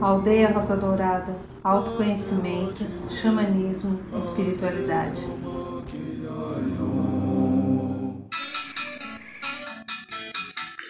[0.00, 5.20] Aldeia Rosa Dourada, autoconhecimento, xamanismo, espiritualidade.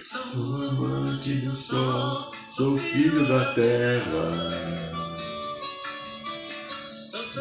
[0.01, 4.33] Sou amante do sol, sou filho da terra.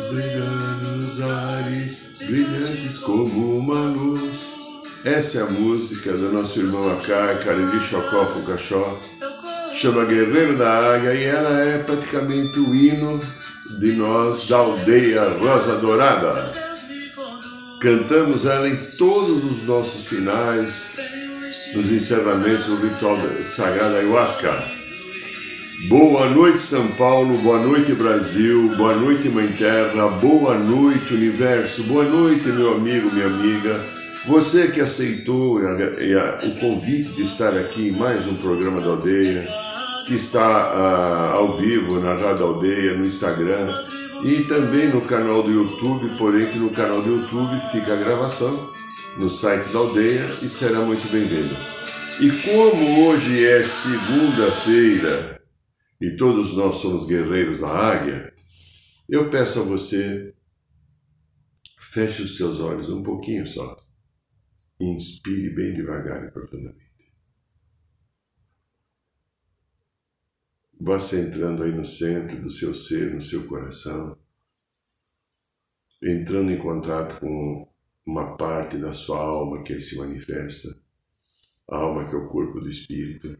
[0.09, 4.50] Brilhando nos ares, brilhantes como uma luz.
[5.03, 8.99] Essa é a música do nosso irmão Akai, Cariri Chocó Fucachó.
[9.73, 13.19] Chama Guerreiro da Águia e ela é praticamente o hino
[13.79, 16.51] de nós da aldeia Rosa Dourada.
[17.81, 20.93] Cantamos ela em todos os nossos finais,
[21.73, 24.53] nos encerramentos do ritual sagrado Ayahuasca.
[25.89, 32.03] Boa noite, São Paulo, boa noite, Brasil, boa noite, Mãe Terra, boa noite, Universo, boa
[32.03, 34.00] noite, meu amigo, minha amiga.
[34.27, 39.43] Você que aceitou o convite de estar aqui em mais um programa da Aldeia,
[40.05, 43.67] que está uh, ao vivo na Rádio Aldeia, no Instagram
[44.23, 48.71] e também no canal do YouTube, porém que no canal do YouTube fica a gravação
[49.17, 51.55] no site da Aldeia e será muito bem-vindo.
[52.21, 55.41] E como hoje é segunda-feira
[55.99, 58.31] e todos nós somos guerreiros da águia,
[59.09, 60.31] eu peço a você,
[61.79, 63.75] feche os seus olhos um pouquinho só.
[64.81, 66.91] Inspire bem devagar e profundamente.
[70.79, 74.17] Vá se entrando aí no centro do seu ser, no seu coração,
[76.01, 77.71] entrando em contato com
[78.07, 80.75] uma parte da sua alma que aí se manifesta,
[81.69, 83.37] a alma que é o corpo do espírito.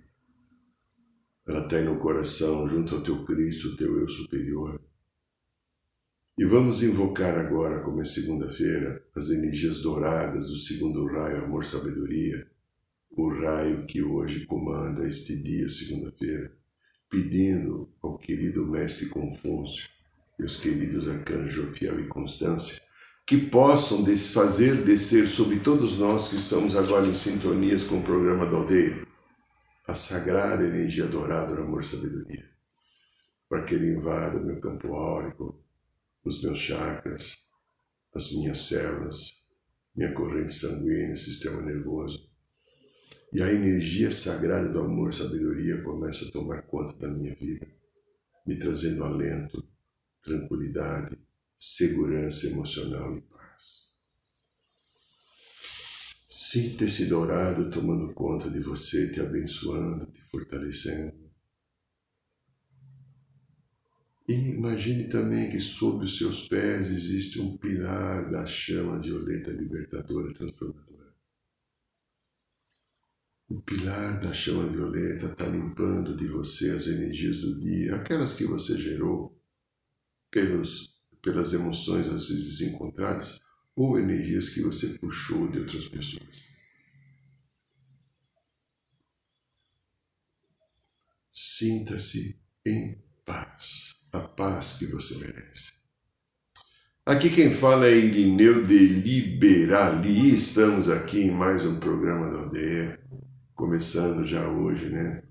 [1.47, 4.79] Ela está no coração, junto ao teu Cristo, teu eu superior.
[6.37, 12.47] E vamos invocar agora, como é segunda-feira, as energias douradas do segundo raio Amor Sabedoria,
[13.11, 16.51] o raio que hoje comanda este dia, segunda-feira,
[17.09, 19.89] pedindo ao querido Mestre Confúcio
[20.39, 22.81] e os queridos arcanjos Fiel e Constância
[23.27, 28.45] que possam fazer descer sobre todos nós que estamos agora em sintonias com o programa
[28.45, 29.07] da aldeia
[29.87, 32.49] a sagrada energia dourada do amor sabedoria,
[33.49, 35.61] para que ele invada o meu campo áurico,
[36.23, 37.37] os meus chakras,
[38.13, 39.33] as minhas células,
[39.95, 42.29] minha corrente sanguínea, sistema nervoso.
[43.33, 47.67] E a energia sagrada do amor, sabedoria começa a tomar conta da minha vida,
[48.45, 49.65] me trazendo alento,
[50.21, 51.17] tranquilidade,
[51.57, 53.91] segurança emocional e paz.
[56.25, 61.20] Sinta esse dourado tomando conta de você, te abençoando, te fortalecendo.
[64.31, 70.33] E imagine também que sob os seus pés existe um pilar da chama violeta libertadora
[70.33, 71.13] transformadora.
[73.49, 78.45] O pilar da chama violeta está limpando de você as energias do dia, aquelas que
[78.45, 79.37] você gerou
[80.31, 83.41] pelos, pelas emoções às vezes encontradas
[83.75, 86.45] ou energias que você puxou de outras pessoas.
[91.33, 93.80] Sinta-se em paz
[94.13, 95.73] a paz que você merece.
[97.05, 100.35] Aqui quem fala é Irineu de Liberali.
[100.35, 102.99] Estamos aqui em mais um programa da aldeia,
[103.55, 105.23] começando já hoje, né?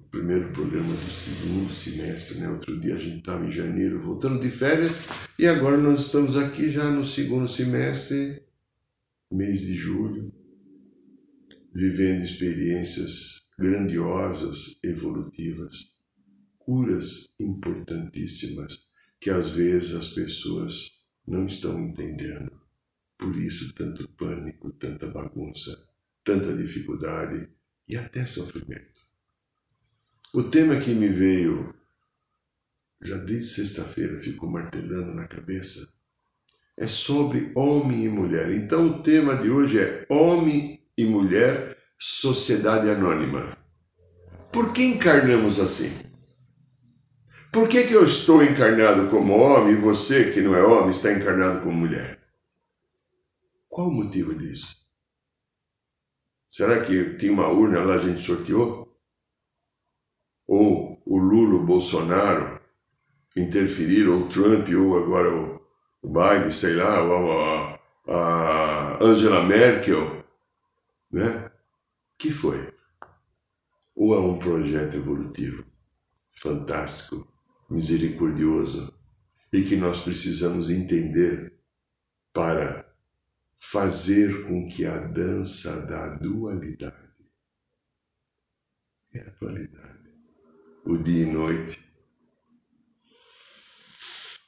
[0.00, 2.48] O primeiro programa do segundo semestre, né?
[2.48, 5.02] Outro dia a gente estava em janeiro voltando de férias
[5.38, 8.42] e agora nós estamos aqui já no segundo semestre,
[9.30, 10.32] mês de julho,
[11.74, 15.93] vivendo experiências grandiosas, evolutivas
[16.64, 18.88] curas importantíssimas
[19.20, 20.92] que às vezes as pessoas
[21.26, 22.52] não estão entendendo.
[23.18, 25.78] Por isso, tanto pânico, tanta bagunça,
[26.22, 27.50] tanta dificuldade
[27.88, 28.94] e até sofrimento.
[30.32, 31.74] O tema que me veio,
[33.02, 35.88] já desde sexta-feira, ficou martelando na cabeça,
[36.76, 38.50] é sobre homem e mulher.
[38.52, 43.56] Então, o tema de hoje é Homem e Mulher, Sociedade Anônima.
[44.52, 46.13] Por que encarnamos assim?
[47.54, 51.12] Por que, que eu estou encarnado como homem e você, que não é homem, está
[51.12, 52.18] encarnado como mulher?
[53.68, 54.76] Qual o motivo disso?
[56.50, 58.92] Será que tinha uma urna lá, a gente sorteou?
[60.48, 62.60] Ou o Lula, o Bolsonaro
[63.36, 65.62] interferiram, ou o Trump, ou agora o,
[66.02, 67.78] Biden, sei lá, ou
[68.08, 70.24] a Angela Merkel,
[71.08, 71.52] né?
[72.18, 72.74] que foi?
[73.94, 75.64] Ou é um projeto evolutivo
[76.32, 77.32] fantástico
[77.74, 78.92] misericordioso
[79.52, 81.52] e que nós precisamos entender
[82.32, 82.88] para
[83.56, 87.04] fazer com que a dança da dualidade
[89.40, 89.94] Dualidade.
[90.84, 91.78] O dia e noite.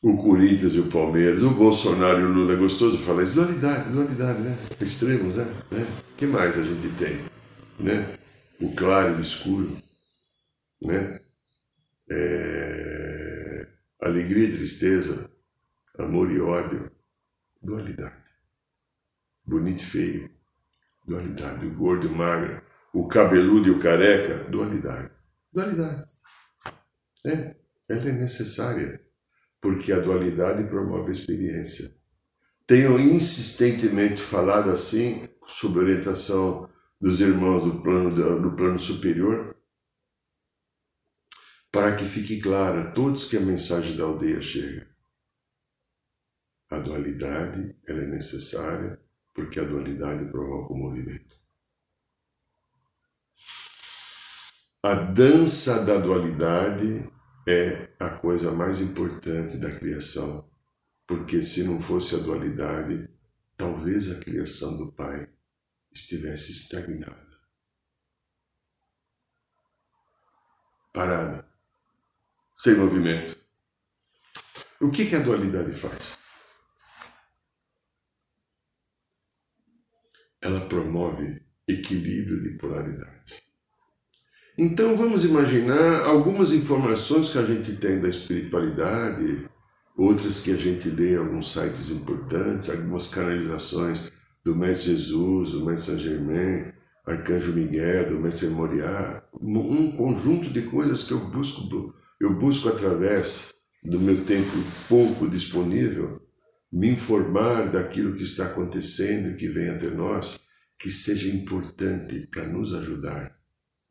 [0.02, 2.54] O Corinthians e o Palmeiras, o Bolsonaro e o Lula.
[2.54, 3.34] É gostoso falar isso.
[3.34, 4.56] Dualidade, dualidade, né?
[4.80, 5.44] Extremos, né?
[5.70, 5.86] né?
[6.16, 7.24] que mais a gente tem?
[7.78, 8.18] Né?
[8.60, 9.80] O claro e o escuro.
[10.84, 11.20] Né?
[12.10, 13.05] É...
[14.06, 15.30] Alegria e tristeza.
[15.98, 16.90] Amor e ódio.
[17.62, 18.30] Dualidade.
[19.44, 20.30] Bonito e feio.
[21.06, 21.66] Dualidade.
[21.66, 22.66] O gordo e o magro
[22.96, 25.10] o cabeludo e o careca, dualidade.
[25.52, 26.04] Dualidade.
[27.26, 27.54] É,
[27.90, 29.02] ela é necessária,
[29.60, 31.94] porque a dualidade promove a experiência.
[32.66, 39.54] Tenho insistentemente falado assim, sob orientação dos irmãos do plano, do plano superior,
[41.70, 44.88] para que fique claro a todos que a mensagem da aldeia chega.
[46.70, 49.00] A dualidade ela é necessária
[49.34, 51.36] porque a dualidade provoca o movimento.
[54.82, 57.12] A dança da dualidade
[57.48, 60.48] é a coisa mais importante da criação,
[61.06, 63.08] porque se não fosse a dualidade,
[63.56, 65.28] talvez a criação do Pai
[65.92, 67.36] estivesse estagnada.
[70.92, 71.48] Parada,
[72.56, 73.36] sem movimento.
[74.80, 76.18] O que, que a dualidade faz?
[80.42, 83.42] Ela promove equilíbrio de polaridades.
[84.58, 89.48] Então vamos imaginar algumas informações que a gente tem da espiritualidade,
[89.96, 94.10] outras que a gente lê em alguns sites importantes, algumas canalizações
[94.44, 96.72] do Mestre Jesus, do Mestre Saint Germain,
[97.06, 101.68] Arcanjo Miguel, do Mestre Moriá, um conjunto de coisas que eu busco,
[102.20, 104.52] eu busco através do meu tempo
[104.88, 106.20] pouco disponível,
[106.72, 110.38] me informar daquilo que está acontecendo e que vem até nós,
[110.78, 113.36] que seja importante para nos ajudar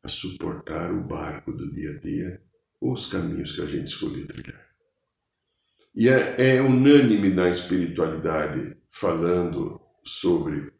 [0.02, 2.42] a suportar o barco do dia a dia
[2.80, 4.66] ou os caminhos que a gente escolher trilhar.
[5.94, 10.72] E é, é unânime na espiritualidade falando sobre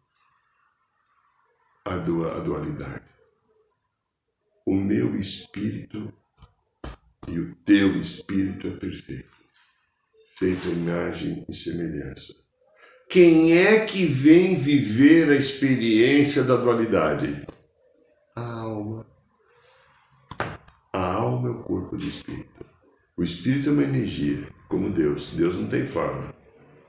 [1.85, 3.11] a, dualidade.
[4.67, 6.13] O meu espírito
[7.29, 9.31] e o teu espírito é perfeito,
[10.39, 12.35] feito a imagem e semelhança.
[13.09, 17.47] Quem é que vem viver a experiência da dualidade?
[18.35, 19.07] A alma.
[20.93, 22.67] A alma é o corpo do espírito.
[23.17, 25.31] O espírito é uma energia, como Deus.
[25.35, 26.35] Deus não tem forma.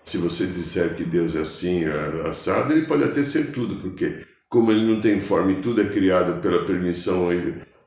[0.04, 4.26] Se você disser que Deus é assim, é assado, ele pode até ser tudo, porque
[4.50, 7.30] como ele não tem forma e tudo é criado pela permissão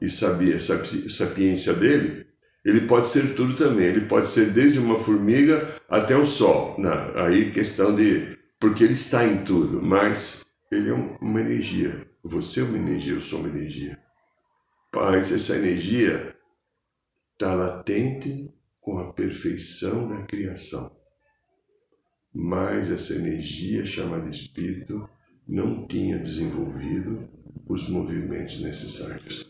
[0.00, 2.26] e, sabia, sapiência dele,
[2.64, 3.86] ele pode ser tudo também.
[3.86, 6.74] Ele pode ser desde uma formiga até o sol.
[6.78, 8.38] Não, aí questão de.
[8.58, 12.06] Porque ele está em tudo, mas ele é uma energia.
[12.22, 13.98] Você é uma energia, eu sou uma energia.
[14.92, 16.36] Paz, essa energia
[17.32, 20.94] está latente com a perfeição da criação.
[22.34, 25.08] Mas essa energia chamada espírito
[25.48, 27.28] não tinha desenvolvido
[27.66, 29.46] os movimentos necessários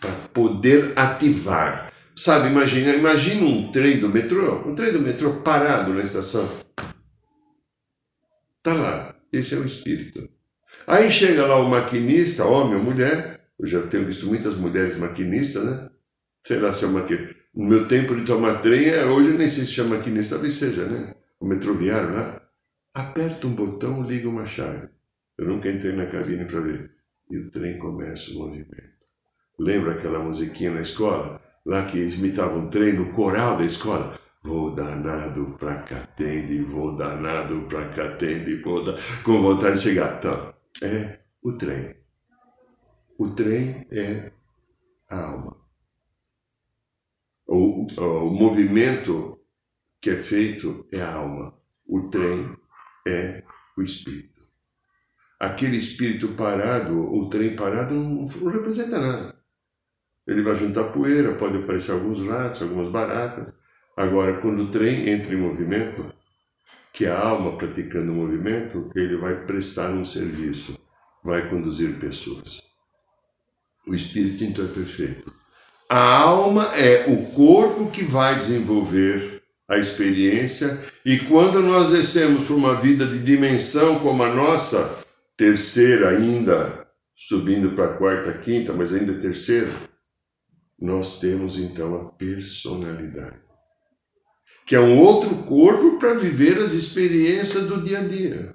[0.00, 1.87] para poder ativar.
[2.18, 6.50] Sabe, imagina, imagina um trem do metrô, um trem do metrô parado na estação.
[8.60, 10.28] Tá lá, esse é o espírito.
[10.88, 15.64] Aí chega lá o maquinista, homem ou mulher, eu já tenho visto muitas mulheres maquinistas,
[15.64, 15.90] né?
[16.42, 17.36] Sei lá se é maquinista.
[17.54, 20.86] No meu tempo de tomar trem, é, hoje nem sei se chama maquinista, talvez seja,
[20.86, 21.14] né?
[21.38, 22.42] O metroviário lá.
[22.96, 24.88] Aperta um botão, liga uma chave.
[25.38, 26.90] Eu nunca entrei na cabine para ver.
[27.30, 29.06] E o trem começa o movimento.
[29.56, 31.46] Lembra aquela musiquinha na escola?
[31.66, 34.18] Lá que imitava um trem no coral da escola?
[34.42, 38.94] Vou danado pra Catende, vou danado pra Catende, vou da...
[39.22, 40.18] com vontade de chegar.
[40.18, 41.96] Então, é o trem.
[43.18, 44.32] O trem é
[45.10, 45.56] a alma.
[47.46, 49.38] O, o movimento
[50.00, 51.58] que é feito é a alma.
[51.86, 52.56] O trem
[53.06, 53.42] é
[53.76, 54.42] o espírito.
[55.40, 59.37] Aquele espírito parado, o trem parado, não representa nada.
[60.28, 63.54] Ele vai juntar poeira, pode aparecer alguns ratos, algumas baratas.
[63.96, 66.04] Agora, quando o trem entra em movimento,
[66.92, 70.78] que a alma praticando o movimento, ele vai prestar um serviço,
[71.24, 72.60] vai conduzir pessoas.
[73.86, 75.32] O espírito então é perfeito.
[75.88, 82.56] A alma é o corpo que vai desenvolver a experiência, e quando nós descemos para
[82.56, 84.98] uma vida de dimensão como a nossa,
[85.36, 89.70] terceira ainda, subindo para a quarta, quinta, mas ainda terceira,
[90.80, 93.40] nós temos então a personalidade,
[94.66, 98.54] que é um outro corpo para viver as experiências do dia a dia.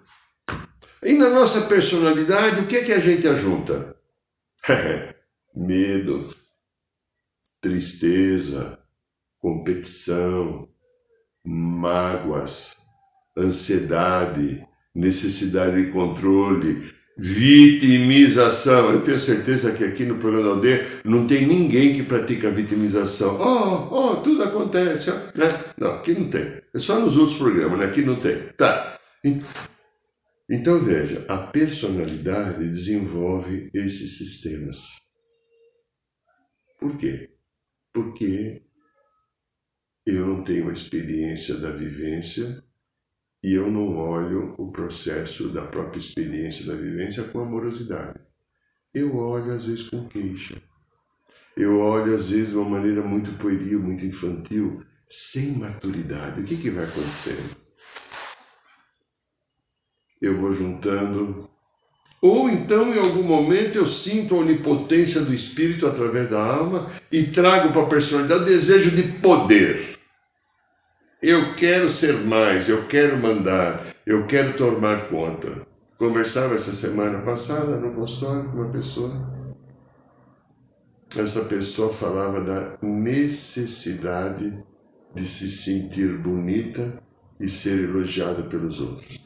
[1.04, 3.96] E na nossa personalidade, o que é que a gente ajunta?
[5.54, 6.34] medo,
[7.60, 8.80] tristeza,
[9.40, 10.70] competição,
[11.44, 12.78] mágoas,
[13.38, 14.66] ansiedade,
[14.96, 18.92] necessidade de controle, vitimização.
[18.92, 23.40] Eu tenho certeza que aqui no programa da aldeia não tem ninguém que pratica vitimização.
[23.40, 25.48] Oh, oh, tudo acontece, né?
[25.78, 26.62] Não, aqui não tem.
[26.74, 27.86] É só nos outros programas, né?
[27.86, 28.38] Aqui não tem.
[28.58, 28.98] Tá.
[30.50, 35.04] Então veja, a personalidade desenvolve esses sistemas.
[36.80, 37.30] Por quê?
[37.94, 38.64] Porque
[40.06, 42.62] eu não tenho a experiência da vivência
[43.44, 48.20] e eu não olho o processo da própria experiência da vivência com amorosidade.
[48.94, 50.62] Eu olho às vezes com queixa.
[51.58, 56.42] Eu olho às vezes de uma maneira muito pueril, muito infantil, sem maturidade.
[56.42, 57.56] O que, que vai acontecendo?
[60.22, 61.54] Eu vou juntando
[62.24, 67.24] ou então, em algum momento, eu sinto a onipotência do espírito através da alma e
[67.24, 69.93] trago para a personalidade o desejo de poder.
[71.26, 75.66] Eu quero ser mais, eu quero mandar, eu quero tomar conta.
[75.98, 79.10] Conversava essa semana passada no consultório com uma pessoa.
[81.16, 84.66] Essa pessoa falava da necessidade
[85.16, 87.02] de se sentir bonita
[87.40, 89.18] e ser elogiada pelos outros.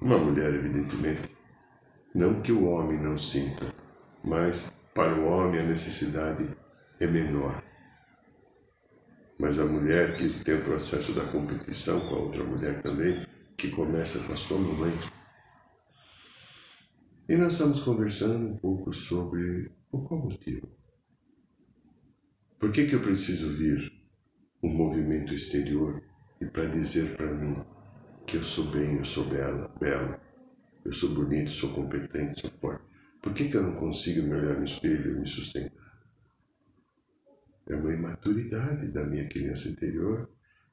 [0.00, 1.28] Uma mulher, evidentemente,
[2.14, 3.66] não que o homem não sinta,
[4.22, 6.56] mas para o homem a necessidade
[7.00, 7.73] é menor.
[9.38, 13.26] Mas a mulher que tem o processo da competição com a outra mulher também,
[13.56, 14.92] que começa com a sua mamãe.
[17.28, 20.68] E nós estamos conversando um pouco sobre por qual motivo.
[22.58, 23.92] Por que, que eu preciso vir
[24.62, 26.02] um movimento exterior
[26.40, 27.64] e para dizer para mim
[28.26, 30.18] que eu sou bem, eu sou bela, belo,
[30.84, 32.84] eu sou bonito, sou competente, sou forte.
[33.22, 35.83] Por que, que eu não consigo me olhar no espelho e me sustentar?
[37.68, 40.28] É uma imaturidade da minha criança interior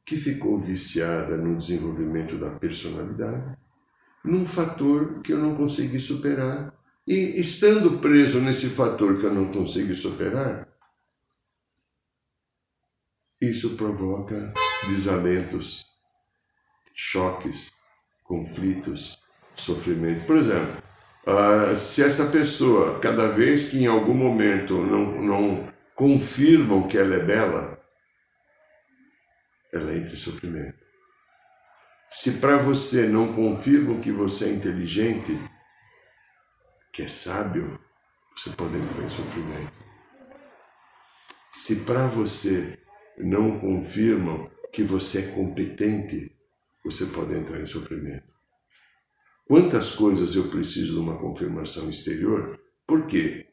[0.05, 3.57] que ficou viciada no desenvolvimento da personalidade,
[4.25, 6.73] num fator que eu não consegui superar.
[7.07, 10.67] E estando preso nesse fator que eu não consegui superar,
[13.41, 14.53] isso provoca
[14.87, 15.85] desalentos,
[16.93, 17.71] choques,
[18.23, 19.17] conflitos,
[19.55, 20.25] sofrimento.
[20.27, 20.77] Por exemplo,
[21.25, 27.13] uh, se essa pessoa, cada vez que em algum momento não, não confirmam que ela
[27.13, 27.79] é bela,
[29.71, 30.83] ela entra em sofrimento.
[32.09, 35.31] Se para você não confirmam que você é inteligente,
[36.91, 37.79] que é sábio,
[38.35, 39.77] você pode entrar em sofrimento.
[41.51, 42.79] Se para você
[43.19, 46.35] não confirmam que você é competente,
[46.83, 48.33] você pode entrar em sofrimento.
[49.45, 52.59] Quantas coisas eu preciso de uma confirmação exterior?
[52.87, 53.50] Porque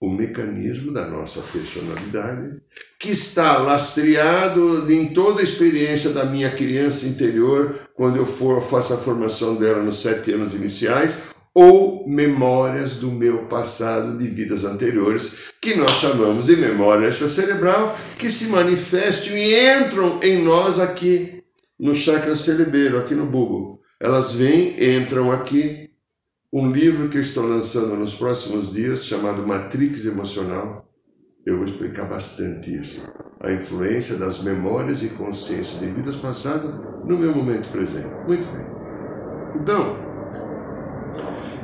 [0.00, 2.60] o mecanismo da nossa personalidade,
[2.98, 8.94] que está lastreado em toda a experiência da minha criança interior, quando eu for faço
[8.94, 15.52] a formação dela nos sete anos iniciais, ou memórias do meu passado de vidas anteriores,
[15.60, 21.42] que nós chamamos de memória cerebral, que se manifestam e entram em nós aqui
[21.78, 23.80] no chakra cerebelo, aqui no bulbo.
[24.00, 25.87] Elas vêm, entram aqui.
[26.50, 30.88] Um livro que eu estou lançando nos próximos dias, chamado Matrix Emocional,
[31.44, 33.02] eu vou explicar bastante isso.
[33.38, 36.72] A influência das memórias e consciência de vidas passadas
[37.04, 38.14] no meu momento presente.
[38.26, 38.66] Muito bem.
[39.60, 39.94] Então,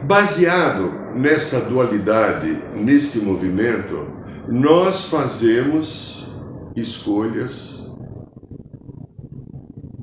[0.02, 3.94] baseado nessa dualidade, nesse movimento,
[4.46, 6.28] nós fazemos
[6.76, 7.90] escolhas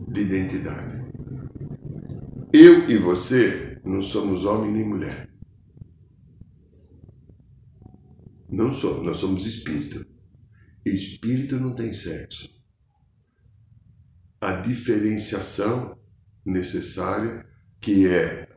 [0.08, 1.06] de identidade.
[2.52, 5.30] Eu e você não somos homem nem mulher.
[8.50, 10.06] Não somos, nós somos espírito.
[10.86, 12.50] Espírito não tem sexo.
[14.40, 15.98] A diferenciação
[16.46, 17.46] necessária,
[17.80, 18.48] que é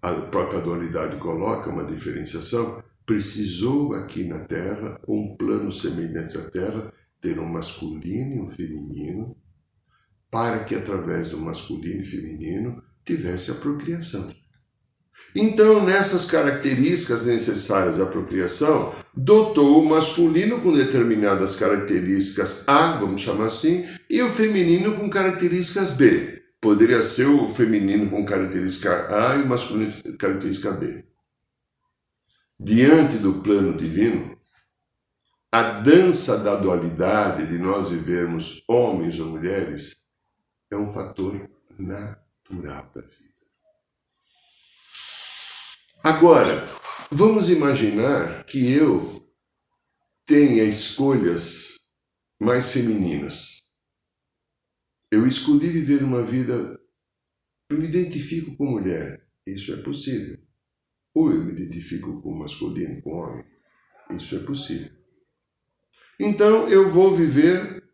[0.00, 6.92] a própria dualidade coloca uma diferenciação, precisou aqui na Terra, um plano semelhante à Terra,
[7.20, 9.36] ter um masculino e um feminino,
[10.30, 12.82] para que através do masculino e feminino
[13.16, 14.30] tivesse a procriação.
[15.34, 23.46] Então, nessas características necessárias à procriação, dotou o masculino com determinadas características A, vamos chamar
[23.46, 26.42] assim, e o feminino com características B.
[26.60, 31.04] Poderia ser o feminino com característica A e o masculino com característica B.
[32.60, 34.36] Diante do plano divino,
[35.50, 39.96] a dança da dualidade de nós vivermos homens ou mulheres
[40.70, 42.21] é um fator natural
[42.60, 43.32] da vida.
[46.04, 46.68] Agora,
[47.14, 49.22] Vamos imaginar que eu
[50.24, 51.78] tenha escolhas
[52.40, 53.64] mais femininas.
[55.10, 56.80] Eu escolhi viver uma vida.
[57.70, 59.28] Eu me identifico com mulher.
[59.46, 60.38] Isso é possível.
[61.14, 63.44] Ou eu me identifico com masculino, com homem.
[64.12, 64.90] Isso é possível.
[66.18, 67.91] Então eu vou viver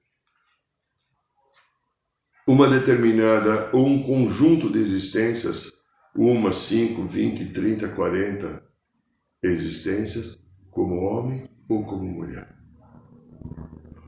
[2.48, 5.70] uma determinada ou um conjunto de existências,
[6.16, 8.66] uma, cinco, vinte, trinta, quarenta
[9.42, 10.38] existências,
[10.70, 12.48] como homem ou como mulher.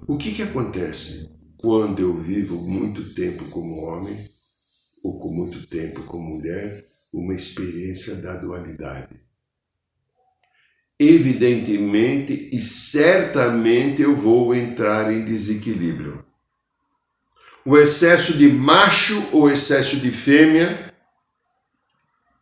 [0.09, 1.29] O que, que acontece
[1.59, 4.17] quando eu vivo muito tempo como homem
[5.05, 6.83] ou com muito tempo como mulher?
[7.13, 9.21] Uma experiência da dualidade.
[10.99, 16.30] Evidentemente e certamente eu vou entrar em desequilíbrio.
[17.65, 20.93] O excesso de macho ou excesso de fêmea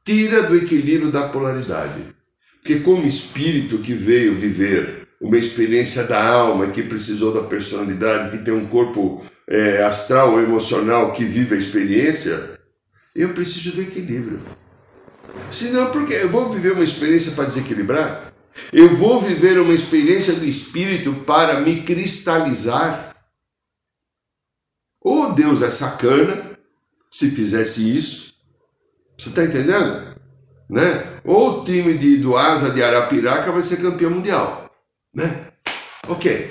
[0.04, 2.02] tira do equilíbrio da polaridade.
[2.60, 8.44] Porque, como espírito que veio viver uma experiência da alma, que precisou da personalidade, que
[8.44, 12.58] tem um corpo é, astral ou emocional que vive a experiência,
[13.14, 14.40] eu preciso do equilíbrio.
[15.50, 18.32] Senão, porque eu vou viver uma experiência para desequilibrar?
[18.72, 23.07] Eu vou viver uma experiência do espírito para me cristalizar?
[25.38, 26.59] Deus é sacana
[27.09, 28.35] se fizesse isso?
[29.16, 30.18] Você está entendendo?
[30.68, 30.83] Né?
[31.25, 34.68] Ou o time de, do Asa de Arapiraca vai ser campeão mundial.
[35.14, 35.47] Né?
[36.09, 36.50] Ok.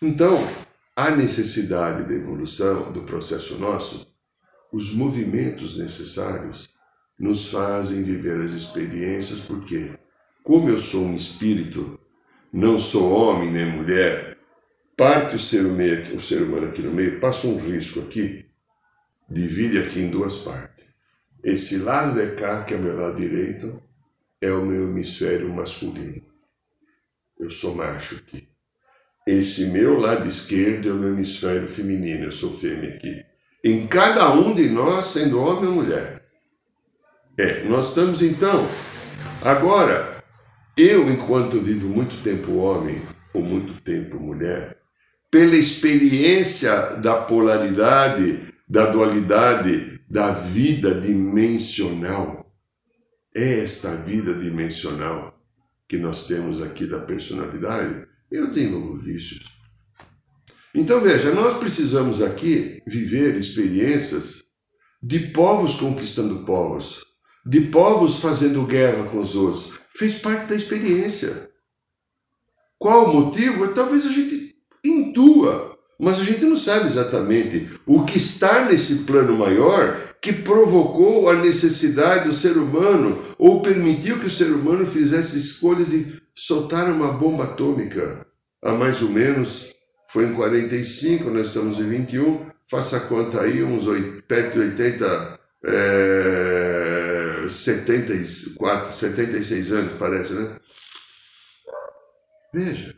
[0.00, 0.48] Então,
[0.96, 4.06] a necessidade da evolução do processo nosso,
[4.72, 6.70] os movimentos necessários
[7.18, 9.92] nos fazem viver as experiências, porque,
[10.42, 12.00] como eu sou um espírito,
[12.50, 14.31] não sou homem nem mulher,
[14.96, 18.46] parte o ser, meio, o ser humano aqui no meio, passa um risco aqui,
[19.28, 20.84] divide aqui em duas partes.
[21.42, 23.82] Esse lado de cá, que é o meu lado direito,
[24.40, 26.22] é o meu hemisfério masculino.
[27.38, 28.48] Eu sou macho aqui.
[29.26, 33.24] Esse meu lado esquerdo é o meu hemisfério feminino, eu sou fêmea aqui.
[33.64, 36.22] Em cada um de nós, sendo homem ou mulher.
[37.38, 38.66] É, nós estamos então.
[39.40, 40.22] Agora,
[40.76, 43.00] eu, enquanto vivo muito tempo homem
[43.32, 44.81] ou muito tempo mulher,
[45.32, 52.54] pela experiência da polaridade, da dualidade, da vida dimensional,
[53.34, 55.42] é esta vida dimensional
[55.88, 59.46] que nós temos aqui da personalidade, eu desenvolvo vícios.
[60.74, 64.42] Então veja, nós precisamos aqui viver experiências
[65.02, 67.06] de povos conquistando povos,
[67.46, 69.80] de povos fazendo guerra com os outros.
[69.96, 71.50] Fez parte da experiência.
[72.78, 73.68] Qual o motivo?
[73.68, 74.51] Talvez a gente
[74.84, 81.28] intua, mas a gente não sabe exatamente o que está nesse plano maior que provocou
[81.28, 86.88] a necessidade do ser humano ou permitiu que o ser humano fizesse escolhas de soltar
[86.90, 88.26] uma bomba atômica.
[88.62, 89.74] Há mais ou menos,
[90.08, 95.40] foi em 45, nós estamos em 21, faça conta aí, uns 8, perto de 80,
[95.64, 100.56] é, 74, 76 anos, parece, né?
[102.54, 102.94] Veja,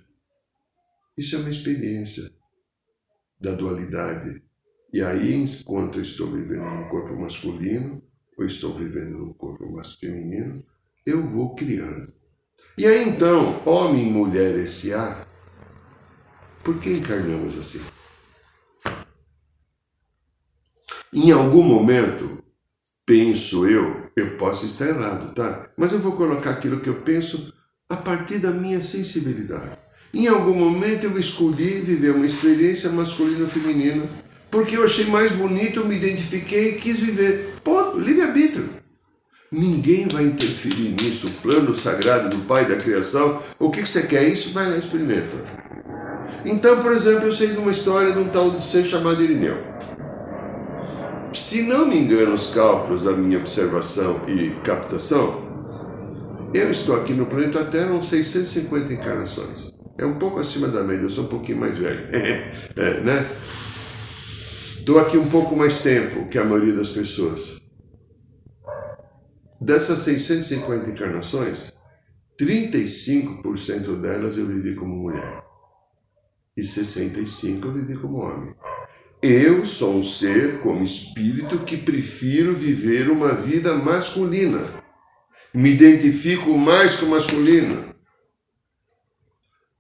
[1.17, 2.31] isso é uma experiência
[3.41, 4.45] da dualidade
[4.95, 8.01] e aí, enquanto eu estou vivendo num corpo masculino,
[8.39, 10.65] ou estou vivendo num corpo mais feminino,
[11.05, 12.13] eu vou criando.
[12.79, 15.27] E aí então, homem e mulher S.A.,
[16.63, 17.85] por que encarnamos assim?
[21.13, 22.45] Em algum momento,
[23.05, 25.73] penso eu, eu posso estar errado, tá?
[25.77, 27.53] Mas eu vou colocar aquilo que eu penso
[27.89, 29.84] a partir da minha sensibilidade.
[30.15, 34.05] Em algum momento eu escolhi viver uma experiência masculina ou feminina
[34.55, 37.57] porque eu achei mais bonito, eu me identifiquei e quis viver.
[37.65, 38.71] Ponto, livre-arbítrio.
[39.51, 41.27] Ninguém vai interferir nisso.
[41.27, 43.37] O plano sagrado do Pai da criação.
[43.59, 44.53] O que você quer isso?
[44.53, 45.37] Vai lá experimenta.
[46.45, 49.57] Então, por exemplo, eu sei de uma história de um tal de ser chamado Irineu.
[51.33, 55.43] Se não me engano os cálculos da minha observação e captação,
[56.55, 59.74] eu estou aqui no planeta Terra uns 650 encarnações.
[59.97, 62.09] É um pouco acima da média, eu sou um pouquinho mais velho.
[62.77, 63.27] é, né?
[64.79, 67.61] Estou aqui um pouco mais tempo que a maioria das pessoas.
[69.61, 71.73] Dessas 650 encarnações,
[72.39, 75.43] 35% delas eu vivi como mulher
[76.57, 78.55] e 65% eu vivi como homem.
[79.23, 84.61] Eu sou um ser como espírito que prefiro viver uma vida masculina.
[85.55, 87.94] Me identifico mais com masculino.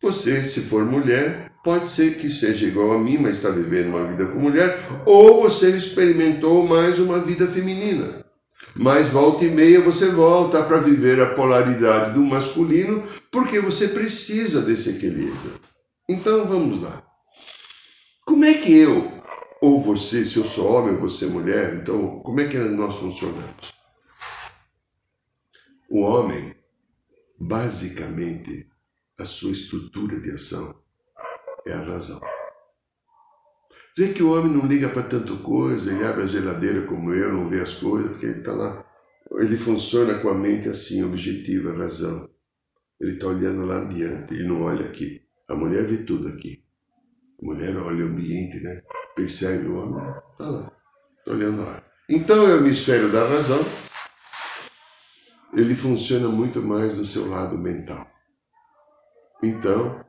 [0.05, 4.07] Você, se for mulher, Pode ser que seja igual a mim, mas está vivendo uma
[4.07, 8.23] vida com mulher, ou você experimentou mais uma vida feminina.
[8.77, 14.61] Mas volta e meia você volta para viver a polaridade do masculino, porque você precisa
[14.61, 15.59] desse equilíbrio.
[16.07, 17.03] Então vamos lá.
[18.27, 19.11] Como é que eu,
[19.62, 23.73] ou você, se eu sou homem ou você mulher, então como é que nós funcionamos?
[25.88, 26.55] O homem,
[27.40, 28.74] basicamente,
[29.18, 30.74] a sua estrutura de ação
[31.66, 32.20] é a razão.
[33.96, 37.33] Vê que o homem não liga para tanta coisa, ele abre a geladeira como eu,
[37.33, 38.85] não vê as coisas, porque ele está lá.
[39.38, 42.29] Ele funciona com a mente assim, objetiva, razão.
[43.00, 45.20] Ele está olhando lá adiante, ele não olha aqui.
[45.48, 46.64] A mulher vê tudo aqui.
[47.40, 48.81] A mulher olha o ambiente, né?
[49.14, 50.72] Percebe o homem, está lá,
[51.18, 51.83] está olhando lá.
[52.09, 53.64] Então é o hemisfério da razão,
[55.55, 58.13] ele funciona muito mais no seu lado mental.
[59.44, 60.02] Então,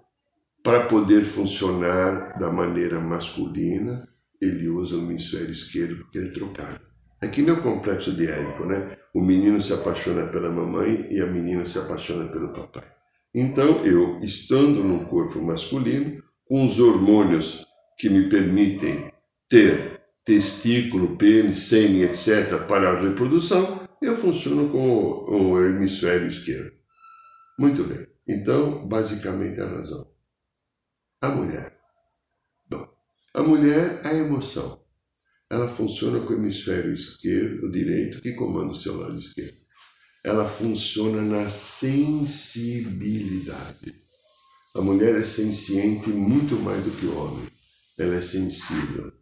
[0.64, 4.08] para poder funcionar da maneira masculina,
[4.42, 6.80] ele usa o hemisfério esquerdo porque ele é trocado.
[7.22, 8.96] É que nem o complexo de Édipo, né?
[9.14, 12.86] O menino se apaixona pela mamãe e a menina se apaixona pelo papai.
[13.34, 17.66] Então, eu, estando num corpo masculino, com os hormônios
[17.98, 19.12] que me permitem
[19.50, 26.72] ter testículo, pênis, sêmen, etc., para a reprodução, eu funciono com o hemisfério esquerdo.
[27.60, 28.15] Muito bem.
[28.28, 30.04] Então, basicamente, a razão.
[31.22, 31.80] A mulher.
[32.68, 32.88] Bom,
[33.34, 34.84] a mulher é a emoção.
[35.50, 39.64] Ela funciona com o hemisfério esquerdo, o direito, que comanda o seu lado esquerdo.
[40.24, 43.94] Ela funciona na sensibilidade.
[44.76, 47.48] A mulher é senciente muito mais do que o homem.
[47.98, 49.14] Ela é sensível.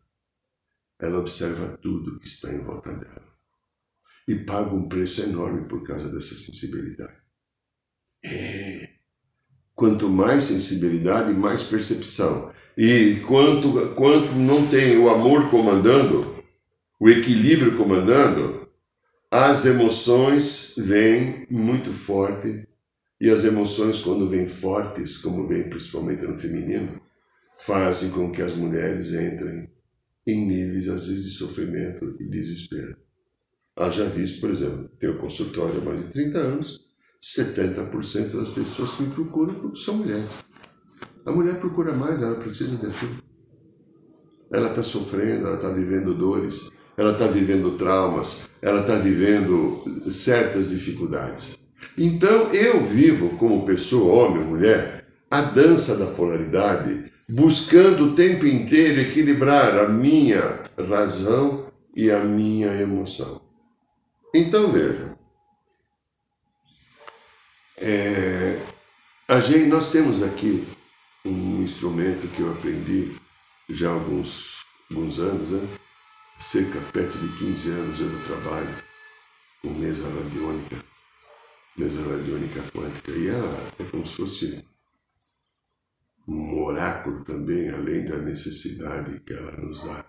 [0.99, 3.33] Ela observa tudo que está em volta dela.
[4.27, 7.22] E paga um preço enorme por causa dessa sensibilidade.
[8.25, 8.89] É.
[9.75, 12.51] Quanto mais sensibilidade, mais percepção.
[12.77, 16.43] E quanto, quanto não tem o amor comandando,
[16.99, 18.67] o equilíbrio comandando,
[19.29, 22.67] as emoções vêm muito forte.
[23.19, 27.01] E as emoções, quando vêm fortes, como vem principalmente no feminino,
[27.57, 29.69] fazem com que as mulheres entrem
[30.27, 32.97] em níveis, às vezes, de sofrimento e desespero.
[33.75, 36.82] Haja visto, por exemplo, tenho consultório há mais de 30 anos,
[37.23, 40.43] 70% das pessoas que me procuram são mulheres.
[41.25, 43.23] A mulher procura mais, ela precisa de ajuda.
[44.51, 49.81] Ela está sofrendo, ela está vivendo dores, ela está vivendo traumas, ela está vivendo
[50.11, 51.57] certas dificuldades.
[51.97, 58.45] Então eu vivo como pessoa, homem ou mulher, a dança da polaridade, buscando o tempo
[58.45, 63.41] inteiro equilibrar a minha razão e a minha emoção.
[64.35, 65.12] Então vejam,
[67.85, 68.65] é,
[69.27, 70.65] a gente, nós temos aqui
[71.25, 73.13] um instrumento que eu aprendi
[73.69, 75.67] já há alguns, alguns anos, né?
[76.39, 78.83] cerca perto de 15 anos eu trabalho
[79.61, 80.77] com mesa radiônica,
[81.77, 84.65] mesa radiônica quântica, e ela é como se fosse
[86.25, 90.05] um oráculo também, além da necessidade que ela nos dá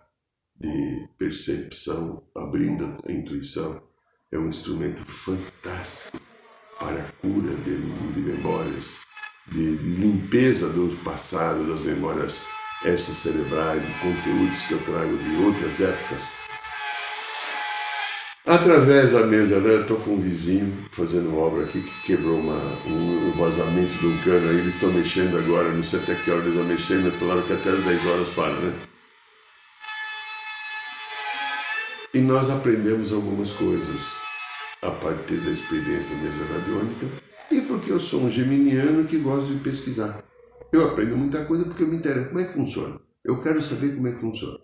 [0.60, 3.82] de percepção, abrindo a intuição,
[4.30, 6.34] é um instrumento fantástico
[6.78, 7.76] para a cura de,
[8.12, 9.00] de memórias,
[9.46, 12.42] de, de, limpeza do passado, das memórias
[12.84, 16.32] essas cerebrais, de conteúdos que eu trago de outras épocas.
[18.46, 23.32] Através da mesa, né, estou com um vizinho fazendo obra aqui que quebrou uma, um,
[23.38, 26.54] vazamento de um cano aí, eles estão mexendo agora, não sei até que hora eles
[26.54, 28.72] vão mexer, mas falaram que até as 10 horas para, né?
[32.12, 34.23] E nós aprendemos algumas coisas
[34.85, 37.07] a partir da experiência mesa radiônica
[37.51, 40.23] e porque eu sou um geminiano que gosto de pesquisar.
[40.70, 43.01] Eu aprendo muita coisa porque eu me interesso como é que funciona.
[43.25, 44.59] Eu quero saber como é que funciona.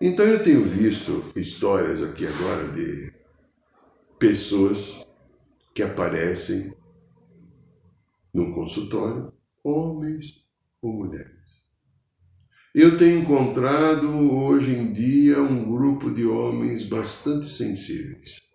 [0.00, 3.12] Então eu tenho visto histórias aqui agora de
[4.18, 5.06] pessoas
[5.74, 6.72] que aparecem
[8.32, 9.32] num consultório,
[9.64, 10.44] homens
[10.80, 11.40] ou mulheres.
[12.72, 18.49] Eu tenho encontrado hoje em dia um grupo de homens bastante sensíveis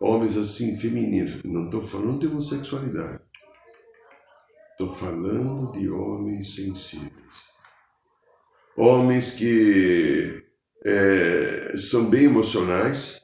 [0.00, 1.42] homens assim femininos.
[1.44, 3.22] Não estou falando de homossexualidade.
[4.72, 7.12] Estou falando de homens sensíveis.
[8.76, 10.44] Homens que
[10.84, 13.20] é, são bem emocionais,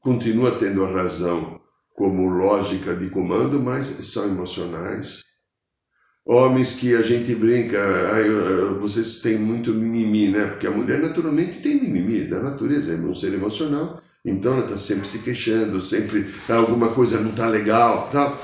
[0.00, 1.60] continuam tendo a razão
[1.94, 5.22] como lógica de comando, mas são emocionais.
[6.26, 10.46] Homens que a gente brinca, ah, vocês têm muito mimimi, né?
[10.48, 14.78] Porque a mulher naturalmente tem mimimi, da natureza, é um ser emocional então ela está
[14.78, 18.38] sempre se queixando, sempre alguma coisa não está legal, tal.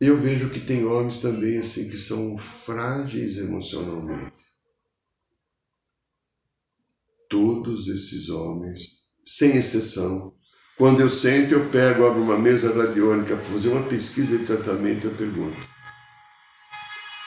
[0.00, 4.32] Eu vejo que tem homens também assim que são frágeis emocionalmente.
[7.28, 10.34] Todos esses homens sem exceção.
[10.76, 15.06] Quando eu sento, eu pego, abro uma mesa radiônica para fazer uma pesquisa de tratamento,
[15.06, 15.58] eu pergunto.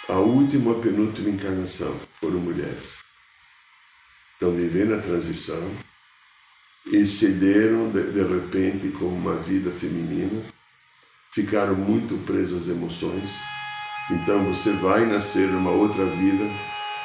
[0.10, 2.98] A última, a penúltima encarnação foram mulheres.
[4.34, 5.93] Estão vivendo a transição
[6.91, 10.41] e cederam de, de repente com uma vida feminina,
[11.32, 13.39] ficaram muito presas às emoções.
[14.12, 16.43] Então você vai nascer numa outra vida,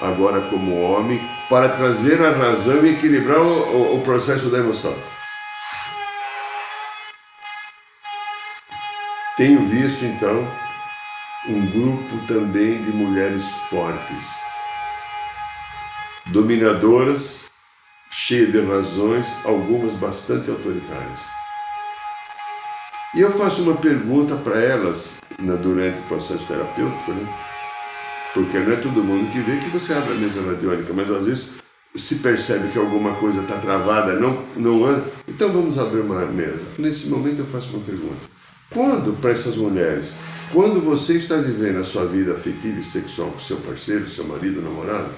[0.00, 4.94] agora como homem, para trazer a razão e equilibrar o, o, o processo da emoção.
[9.36, 10.44] Tenho visto então
[11.48, 14.34] um grupo também de mulheres fortes,
[16.26, 17.47] dominadoras,
[18.28, 21.20] cheias de razões, algumas bastante autoritárias.
[23.14, 25.14] E eu faço uma pergunta para elas
[25.62, 27.26] durante o processo terapêutico, né?
[28.34, 31.24] porque não é todo mundo que vê que você abre a mesa radiônica, mas às
[31.24, 31.54] vezes
[31.96, 36.60] se percebe que alguma coisa está travada, não, não anda, então vamos abrir uma mesa.
[36.78, 38.28] Nesse momento eu faço uma pergunta.
[38.68, 40.12] Quando, para essas mulheres,
[40.52, 44.60] quando você está vivendo a sua vida afetiva e sexual com seu parceiro, seu marido,
[44.60, 45.08] namorado,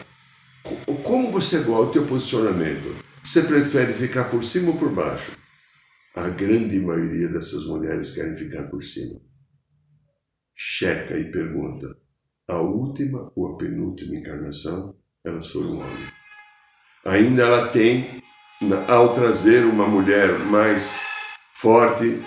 [1.03, 2.95] como você gosta o teu posicionamento?
[3.23, 5.33] Você prefere ficar por cima ou por baixo?
[6.17, 9.21] A grande maioria dessas mulheres querem ficar por cima.
[10.55, 11.87] Checa e pergunta:
[12.49, 16.13] a última ou a penúltima encarnação, elas foram homens.
[17.07, 18.23] Ainda ela tem,
[18.89, 21.01] ao trazer uma mulher mais
[21.55, 22.23] forte,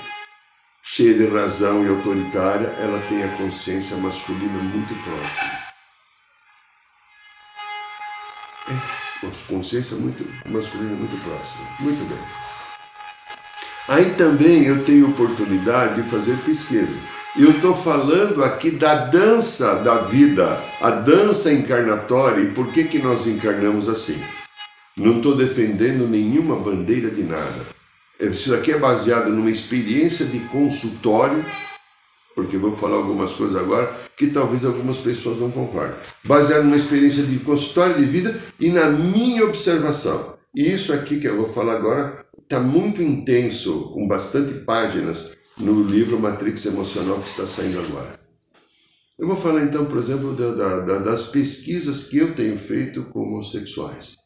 [0.81, 5.62] cheia de razão e autoritária, ela tem a consciência masculina muito próxima.
[9.47, 11.65] Consciência muito masculina muito próxima.
[11.79, 12.43] Muito bem.
[13.87, 16.97] Aí também eu tenho oportunidade de fazer pesquisa.
[17.37, 22.99] Eu estou falando aqui da dança da vida, a dança encarnatória e por que, que
[22.99, 24.21] nós encarnamos assim.
[24.95, 27.73] Não estou defendendo nenhuma bandeira de nada.
[28.19, 31.43] Isso daqui é baseado numa experiência de consultório,
[32.35, 35.95] porque vou falar algumas coisas agora que talvez algumas pessoas não concordem.
[36.23, 40.33] Baseado numa experiência de consultório de vida e na minha observação.
[40.55, 45.83] E isso aqui que eu vou falar agora está muito intenso, com bastante páginas, no
[45.83, 48.19] livro Matrix Emocional que está saindo agora.
[49.17, 53.21] Eu vou falar então, por exemplo, da, da, das pesquisas que eu tenho feito com
[53.21, 54.17] homossexuais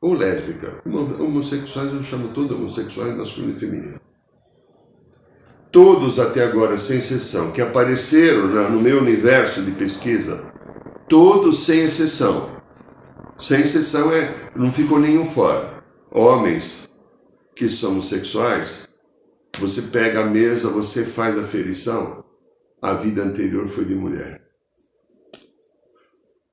[0.00, 0.82] ou lésbica.
[0.86, 4.00] Homossexuais eu chamo todos homossexuais masculino e feminino.
[5.72, 10.52] Todos até agora, sem exceção, que apareceram no meu universo de pesquisa,
[11.08, 12.60] todos sem exceção.
[13.38, 15.82] Sem exceção é, não ficou nenhum fora.
[16.10, 16.88] Homens
[17.54, 18.88] que são homossexuais,
[19.58, 22.24] você pega a mesa, você faz a ferição,
[22.82, 24.40] a vida anterior foi de mulher.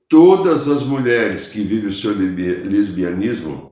[0.10, 3.72] Todas as mulheres que vivem o seu lesbianismo,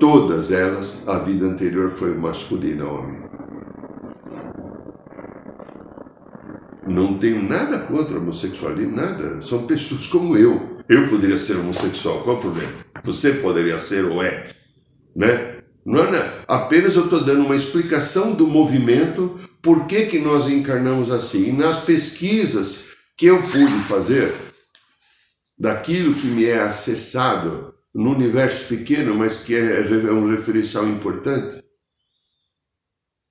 [0.00, 3.45] todas elas, a vida anterior foi masculina, homem.
[6.86, 9.42] Não tenho nada contra homossexualismo, nada.
[9.42, 10.76] São pessoas como eu.
[10.88, 12.72] Eu poderia ser homossexual, qual o problema?
[13.02, 14.54] Você poderia ser ou é,
[15.14, 15.56] né?
[15.84, 21.10] Não é, apenas eu estou dando uma explicação do movimento, por que, que nós encarnamos
[21.10, 21.48] assim.
[21.48, 24.32] E nas pesquisas que eu pude fazer,
[25.58, 31.62] daquilo que me é acessado no universo pequeno, mas que é, é um referencial importante.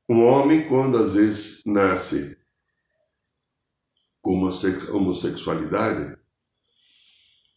[0.10, 2.38] Um homem, quando às vezes nasce
[4.26, 4.50] com
[4.92, 6.18] homossexualidade,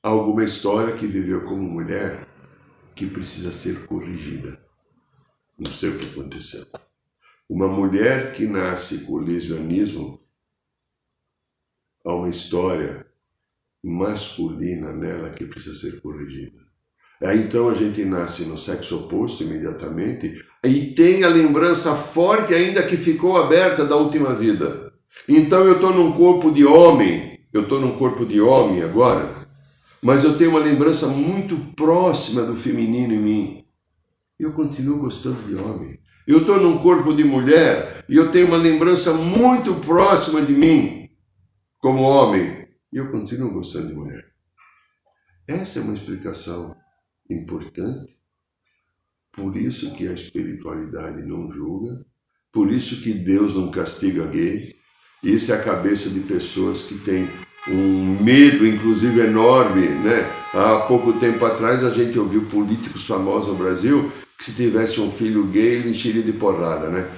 [0.02, 2.28] alguma história que viveu como mulher
[2.94, 4.62] que precisa ser corrigida.
[5.58, 6.66] Não sei o que aconteceu.
[7.48, 10.20] Uma mulher que nasce com lesbianismo,
[12.04, 13.06] há uma história
[13.82, 16.58] masculina nela que precisa ser corrigida.
[17.22, 22.98] Então a gente nasce no sexo oposto imediatamente e tem a lembrança forte ainda que
[22.98, 24.87] ficou aberta da última vida.
[25.26, 29.48] Então eu estou num corpo de homem, eu estou num corpo de homem agora,
[30.02, 33.64] mas eu tenho uma lembrança muito próxima do feminino em mim.
[34.38, 35.98] Eu continuo gostando de homem.
[36.26, 41.08] Eu estou num corpo de mulher e eu tenho uma lembrança muito próxima de mim
[41.78, 42.68] como homem.
[42.92, 44.24] E eu continuo gostando de mulher.
[45.48, 46.76] Essa é uma explicação
[47.30, 48.18] importante.
[49.32, 52.04] Por isso que a espiritualidade não julga,
[52.52, 54.74] por isso que Deus não castiga gay.
[55.22, 57.28] Isso é a cabeça de pessoas que têm
[57.66, 60.30] um medo, inclusive enorme, né?
[60.54, 65.10] Há pouco tempo atrás a gente ouviu políticos famosos no Brasil que se tivesse um
[65.10, 67.08] filho gay ele encheria de porrada, né?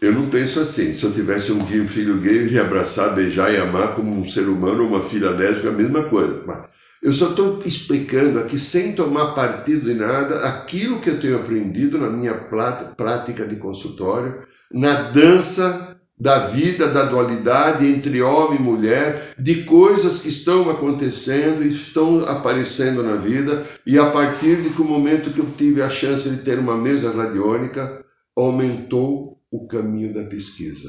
[0.00, 0.92] Eu não penso assim.
[0.92, 4.48] Se eu tivesse um filho gay, eu iria abraçar, beijar e amar como um ser
[4.48, 6.42] humano, uma filha lésbica, a mesma coisa.
[6.44, 6.71] Mas
[7.02, 11.98] Eu só estou explicando aqui, sem tomar partido de nada, aquilo que eu tenho aprendido
[11.98, 14.40] na minha prática de consultório,
[14.72, 21.64] na dança da vida, da dualidade entre homem e mulher, de coisas que estão acontecendo
[21.64, 25.82] e estão aparecendo na vida, e a partir de que o momento que eu tive
[25.82, 28.04] a chance de ter uma mesa radiônica,
[28.36, 30.88] aumentou o caminho da pesquisa.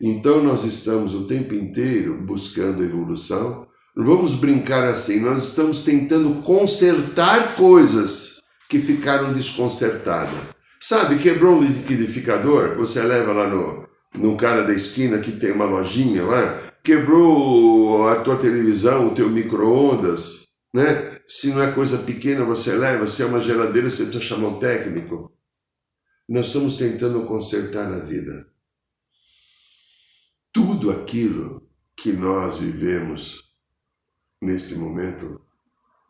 [0.00, 3.67] Então nós estamos o tempo inteiro buscando evolução.
[4.00, 10.38] Vamos brincar assim, nós estamos tentando consertar coisas que ficaram desconcertadas.
[10.78, 15.64] Sabe, quebrou um liquidificador, você leva lá no, no cara da esquina que tem uma
[15.64, 21.18] lojinha lá, quebrou a tua televisão, o teu micro-ondas, né?
[21.26, 24.60] Se não é coisa pequena, você leva, se é uma geladeira, você precisa chamar um
[24.60, 25.32] técnico.
[26.28, 28.46] Nós estamos tentando consertar a vida.
[30.52, 33.47] Tudo aquilo que nós vivemos
[34.40, 35.40] neste momento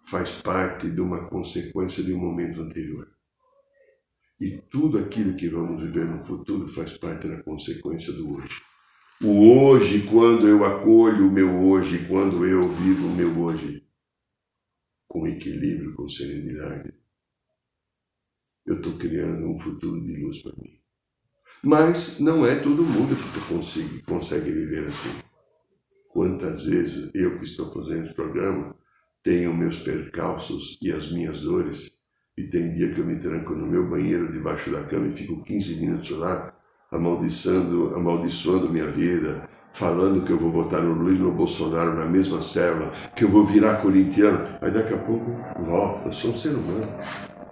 [0.09, 3.07] faz parte de uma consequência de um momento anterior.
[4.41, 8.63] E tudo aquilo que vamos viver no futuro faz parte da consequência do hoje.
[9.23, 13.85] O hoje, quando eu acolho o meu hoje, quando eu vivo o meu hoje,
[15.09, 16.95] com equilíbrio, com serenidade,
[18.65, 20.79] eu estou criando um futuro de luz para mim.
[21.63, 25.28] Mas não é todo mundo que consegue, consegue viver assim.
[26.19, 28.75] Quantas vezes eu que estou fazendo esse programa
[29.23, 31.93] tenho meus percalços e as minhas dores,
[32.37, 35.45] e tem dia que eu me tranco no meu banheiro debaixo da cama e fico
[35.45, 36.53] 15 minutos lá,
[36.91, 42.07] amaldiçando, amaldiçoando minha vida, falando que eu vou votar no Lula e no Bolsonaro na
[42.07, 44.59] mesma célula, que eu vou virar corintiano.
[44.61, 45.31] Aí daqui a pouco
[45.63, 46.99] volto, eu sou um ser humano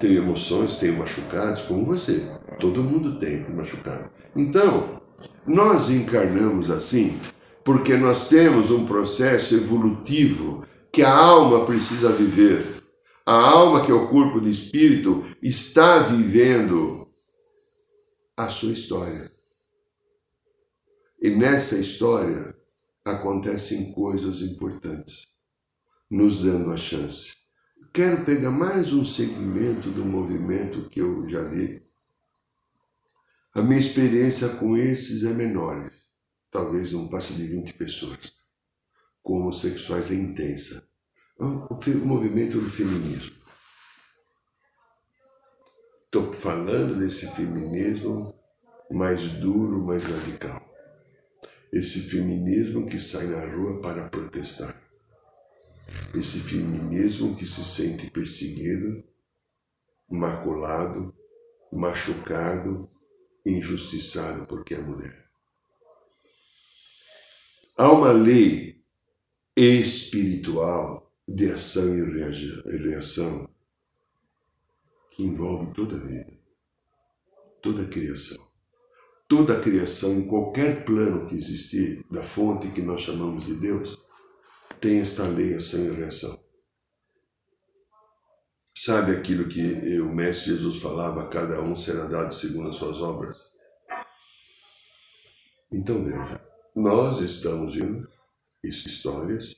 [0.01, 2.23] tenho emoções, tenho machucados, como você.
[2.59, 4.11] Todo mundo tem machucado.
[4.35, 5.01] Então,
[5.47, 7.19] nós encarnamos assim
[7.67, 12.65] porque nós temos um processo evolutivo que a alma precisa viver.
[13.27, 17.09] A alma, que é o corpo do espírito, está vivendo
[18.37, 19.29] a sua história.
[21.21, 22.57] E nessa história
[23.05, 25.27] acontecem coisas importantes,
[26.09, 27.35] nos dando a chance
[27.93, 31.83] Quero pegar mais um segmento do movimento que eu já vi.
[33.55, 35.91] A minha experiência com esses é menor,
[36.57, 38.33] talvez não passe de 20 pessoas.
[39.23, 40.89] Com homossexuais é intensa.
[41.39, 43.37] O movimento do feminismo.
[46.07, 48.35] Estou falando desse feminismo
[48.91, 50.63] mais duro, mais radical.
[51.71, 54.87] Esse feminismo que sai na rua para protestar
[56.15, 59.05] esse feminismo que se sente perseguido,
[60.09, 61.15] maculado,
[61.73, 62.91] machucado,
[63.45, 65.26] injustiçado porque é mulher.
[67.77, 68.81] Há uma lei
[69.55, 73.49] espiritual de ação e reação
[75.11, 76.33] que envolve toda a vida,
[77.61, 78.47] toda a criação.
[79.29, 83.99] Toda a criação, em qualquer plano que existir, da fonte que nós chamamos de Deus,
[84.81, 86.39] tem esta lei, ação e reação.
[88.73, 93.37] Sabe aquilo que o Mestre Jesus falava, cada um será dado segundo as suas obras?
[95.73, 96.46] Então veja,
[96.77, 98.07] nós estamos vendo
[98.63, 99.57] histórias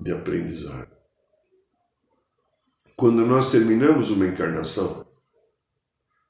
[0.00, 0.96] de aprendizado.
[2.96, 5.04] Quando nós terminamos uma encarnação,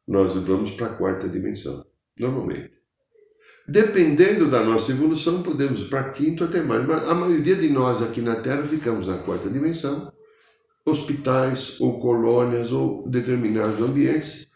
[0.08, 1.84] nós vamos para a quarta dimensão,
[2.18, 2.80] normalmente.
[3.68, 8.02] Dependendo da nossa evolução, podemos ir para quinto até mais, mas a maioria de nós
[8.02, 10.10] aqui na Terra ficamos na quarta dimensão,
[10.86, 14.51] hospitais ou colônias ou determinados ambientes,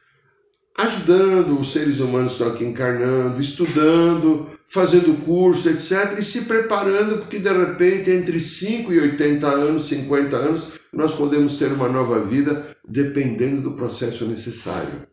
[0.78, 7.18] ajudando os seres humanos que estão aqui encarnando, estudando, fazendo curso, etc., e se preparando,
[7.18, 12.20] porque de repente, entre 5 e 80 anos, 50 anos, nós podemos ter uma nova
[12.24, 15.06] vida, dependendo do processo necessário,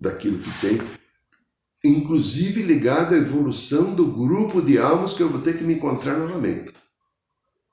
[0.00, 0.80] daquilo que tem
[1.86, 6.18] inclusive ligado à evolução do grupo de almas que eu vou ter que me encontrar
[6.18, 6.72] novamente.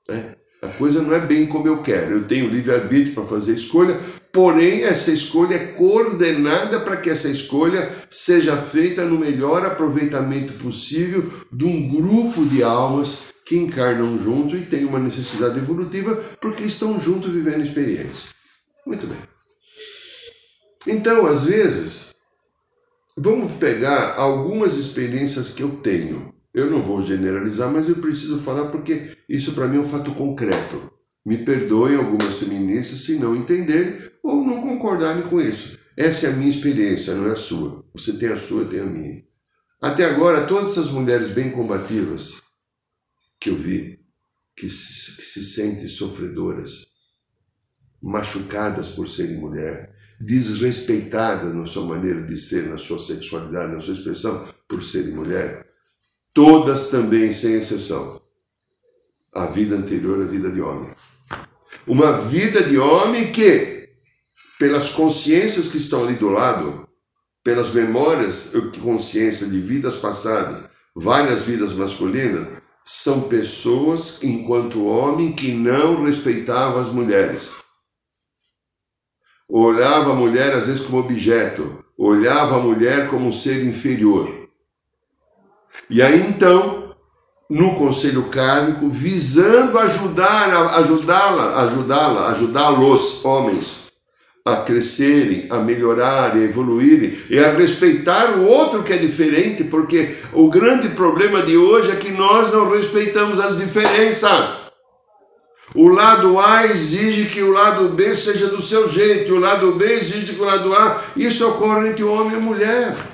[0.08, 0.36] É.
[0.64, 2.12] A coisa não é bem como eu quero.
[2.12, 3.98] Eu tenho livre-arbítrio para fazer escolha,
[4.32, 11.30] porém, essa escolha é coordenada para que essa escolha seja feita no melhor aproveitamento possível
[11.52, 16.98] de um grupo de almas que encarnam juntos e têm uma necessidade evolutiva porque estão
[16.98, 18.30] juntos vivendo experiência.
[18.86, 19.18] Muito bem.
[20.86, 22.14] Então, às vezes,
[23.16, 26.33] Vamos pegar algumas experiências que eu tenho.
[26.54, 30.12] Eu não vou generalizar, mas eu preciso falar porque isso para mim é um fato
[30.12, 30.92] concreto.
[31.26, 35.78] Me perdoem algumas feministas se não entenderem ou não concordarem com isso.
[35.96, 37.84] Essa é a minha experiência, não é a sua.
[37.94, 39.24] Você tem a sua, eu tenho a minha.
[39.82, 42.42] Até agora, todas essas mulheres bem combativas
[43.40, 44.00] que eu vi,
[44.56, 46.86] que se, que se sentem sofredoras,
[48.00, 53.94] machucadas por serem mulher, desrespeitadas na sua maneira de ser, na sua sexualidade, na sua
[53.94, 55.66] expressão por serem mulher,
[56.34, 58.20] todas também, sem exceção,
[59.32, 60.90] a vida anterior à vida de homem.
[61.86, 63.88] Uma vida de homem que,
[64.58, 66.88] pelas consciências que estão ali do lado,
[67.44, 72.48] pelas memórias, consciência de vidas passadas, várias vidas masculinas,
[72.84, 77.52] são pessoas, enquanto homem, que não respeitavam as mulheres.
[79.48, 84.43] Olhava a mulher às vezes como objeto, olhava a mulher como um ser inferior.
[85.88, 86.94] E aí então,
[87.48, 93.84] no conselho kármico, visando ajudar, ajudá-la, ajudá-la, ajudá-los, homens,
[94.44, 100.16] a crescerem, a melhorarem, a evoluírem e a respeitar o outro que é diferente, porque
[100.32, 104.64] o grande problema de hoje é que nós não respeitamos as diferenças.
[105.74, 109.84] O lado A exige que o lado B seja do seu jeito, o lado B
[109.84, 111.02] exige que o lado A.
[111.16, 113.13] Isso ocorre entre homem e mulher.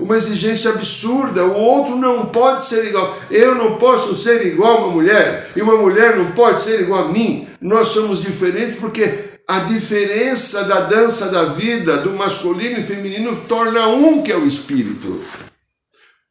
[0.00, 1.44] Uma exigência absurda.
[1.44, 3.16] O outro não pode ser igual.
[3.30, 7.04] Eu não posso ser igual a uma mulher, e uma mulher não pode ser igual
[7.04, 7.46] a mim.
[7.60, 13.88] Nós somos diferentes porque a diferença da dança da vida, do masculino e feminino, torna
[13.88, 15.20] um que é o espírito.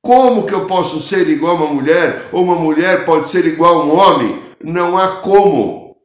[0.02, 3.82] Como que eu posso ser igual a uma mulher, ou uma mulher pode ser igual
[3.82, 4.42] a um homem?
[4.64, 5.96] Não há como.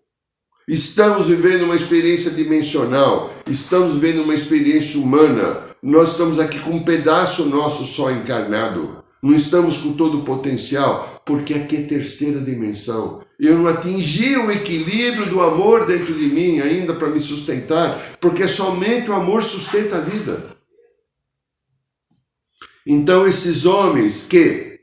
[0.67, 5.74] Estamos vivendo uma experiência dimensional, estamos vivendo uma experiência humana.
[5.87, 9.05] Nós estamos aqui com um pedaço nosso só encarnado.
[9.23, 13.21] Não estamos com todo o potencial, porque aqui é terceira dimensão.
[13.39, 18.49] Eu não atingi o equilíbrio do amor dentro de mim ainda para me sustentar, porque
[18.49, 20.57] somente o amor sustenta a vida.
[22.87, 24.81] Então, esses homens que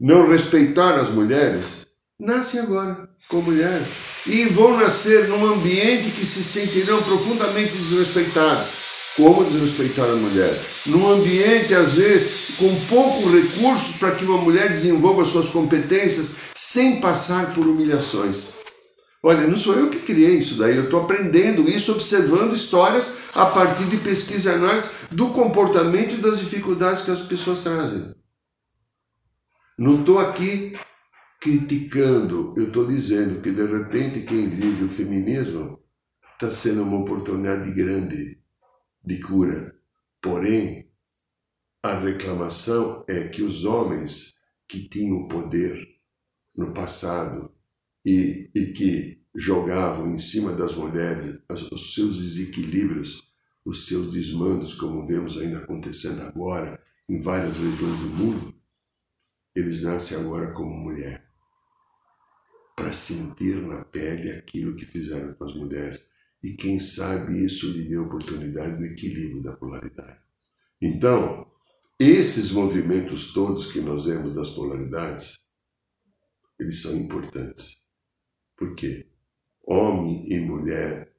[0.00, 1.86] não respeitaram as mulheres,
[2.18, 3.82] nascem agora com mulher
[4.26, 8.89] e vão nascer num ambiente que se sentirão profundamente desrespeitados.
[9.20, 10.58] Como desrespeitar a mulher?
[10.86, 17.02] Num ambiente, às vezes, com poucos recursos para que uma mulher desenvolva suas competências sem
[17.02, 18.54] passar por humilhações.
[19.22, 23.44] Olha, não sou eu que criei isso daí, eu estou aprendendo isso, observando histórias a
[23.44, 28.14] partir de pesquisa e análise do comportamento e das dificuldades que as pessoas trazem.
[29.78, 30.74] Não estou aqui
[31.38, 35.78] criticando, eu estou dizendo que de repente quem vive o feminismo
[36.32, 38.39] está sendo uma oportunidade grande
[39.04, 39.74] de cura.
[40.20, 40.90] Porém,
[41.82, 44.34] a reclamação é que os homens
[44.68, 45.88] que tinham poder
[46.54, 47.54] no passado
[48.04, 51.40] e, e que jogavam em cima das mulheres
[51.72, 53.32] os seus desequilíbrios,
[53.64, 58.54] os seus desmandos, como vemos ainda acontecendo agora em várias regiões do mundo,
[59.54, 61.26] eles nascem agora como mulher,
[62.76, 66.09] para sentir na pele aquilo que fizeram com as mulheres
[66.42, 70.20] e quem sabe isso lhe dê oportunidade do equilíbrio da polaridade.
[70.80, 71.46] Então,
[71.98, 75.40] esses movimentos todos que nós vemos das polaridades,
[76.58, 77.78] eles são importantes.
[78.56, 79.06] Por quê?
[79.62, 81.14] Homem e mulher,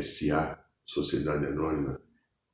[0.00, 2.00] SA, Sociedade Anônima,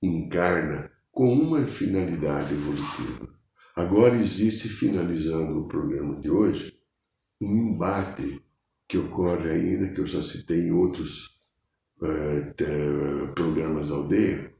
[0.02, 3.34] encarna com uma finalidade evolutiva.
[3.74, 6.78] Agora existe, finalizando o programa de hoje,
[7.40, 8.42] um embate
[8.86, 11.37] que ocorre ainda, que eu já citei em outros
[12.00, 14.54] uh, programas aldeia,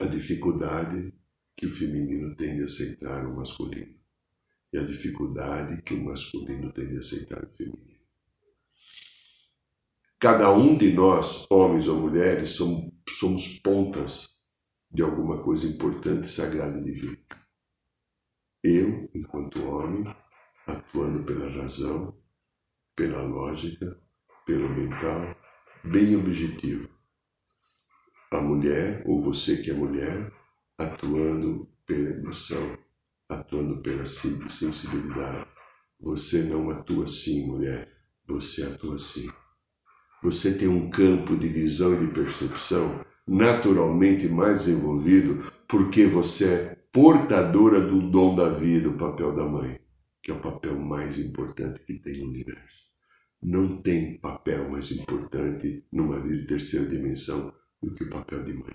[0.00, 1.14] a dificuldade
[1.56, 3.98] que o feminino tem de aceitar o masculino
[4.72, 7.98] e a dificuldade que o masculino tem de aceitar o feminino.
[10.20, 14.28] Cada um de nós, homens ou mulheres, somos, somos pontas
[14.90, 17.18] de alguma coisa importante, sagrada e divina.
[18.62, 20.04] Eu, enquanto homem,
[20.66, 22.20] atuando pela razão,
[22.96, 24.00] pela lógica,
[24.48, 25.36] pelo mental,
[25.84, 26.88] bem objetivo.
[28.32, 30.32] A mulher, ou você que é mulher,
[30.78, 32.78] atuando pela emoção,
[33.28, 35.46] atuando pela sensibilidade.
[36.00, 37.92] Você não atua assim, mulher,
[38.26, 39.28] você atua assim.
[40.22, 46.74] Você tem um campo de visão e de percepção naturalmente mais desenvolvido porque você é
[46.90, 49.78] portadora do dom da vida, o papel da mãe,
[50.22, 52.87] que é o papel mais importante que tem no universo
[53.42, 58.52] não tem papel mais importante numa vida de terceira dimensão do que o papel de
[58.52, 58.74] mãe.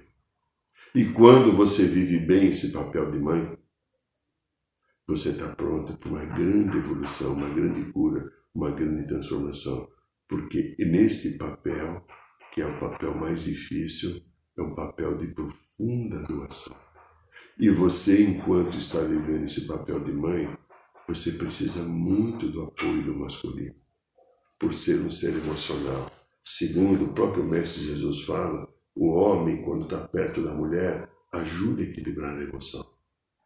[0.95, 3.57] E quando você vive bem esse papel de mãe,
[5.07, 9.91] você está pronto para uma grande evolução, uma grande cura, uma grande transformação.
[10.28, 12.05] Porque neste papel,
[12.51, 14.24] que é o papel mais difícil,
[14.57, 16.76] é um papel de profunda doação.
[17.59, 20.47] E você, enquanto está vivendo esse papel de mãe,
[21.07, 23.76] você precisa muito do apoio do masculino,
[24.60, 26.12] por ser um ser emocional.
[26.43, 31.86] Segundo o próprio Mestre Jesus fala, o homem, quando está perto da mulher, ajuda a
[31.86, 32.86] equilibrar a emoção.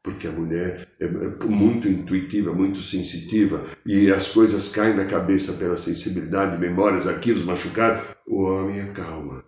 [0.03, 1.08] Porque a mulher é
[1.45, 8.16] muito intuitiva, muito sensitiva e as coisas caem na cabeça pela sensibilidade, memórias, arquivos machucados.
[8.26, 9.43] O homem é calma.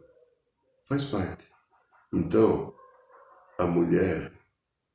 [0.88, 1.46] Faz parte.
[2.14, 2.74] Então,
[3.58, 4.32] a mulher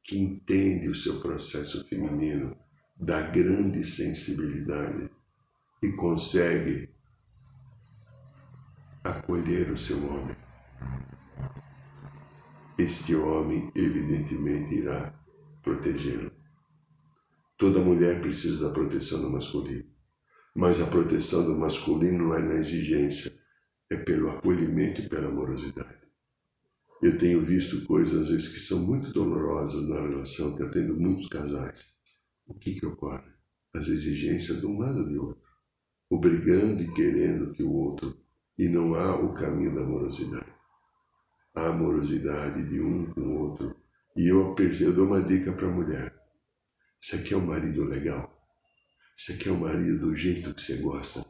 [0.03, 2.57] que entende o seu processo feminino
[2.97, 5.11] da grande sensibilidade
[5.85, 6.89] e consegue
[9.05, 10.45] acolher o seu homem
[12.77, 15.15] este homem evidentemente irá
[15.63, 16.31] protegê-lo.
[17.57, 19.89] Toda mulher precisa da proteção do masculino,
[20.55, 23.33] mas a proteção do masculino não é na exigência,
[23.91, 26.03] é pelo acolhimento e pela amorosidade.
[27.01, 31.29] Eu tenho visto coisas às vezes que são muito dolorosas na relação, que eu muitos
[31.29, 31.87] casais.
[32.47, 33.31] O que que ocorre?
[33.75, 35.44] As exigências de um lado e de outro,
[36.11, 38.17] obrigando e querendo que o outro,
[38.59, 40.55] e não há o caminho da amorosidade
[41.55, 43.77] a amorosidade de um com o outro.
[44.17, 46.15] E eu, eu dou uma dica para a mulher.
[47.01, 48.31] Você quer um marido legal?
[49.17, 51.25] Você quer um marido do jeito que você gosta?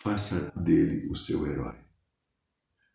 [0.00, 1.74] Faça dele o seu herói.